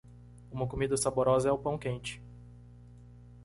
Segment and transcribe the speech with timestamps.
[0.49, 2.19] Uma comida saborosa é o pão quente.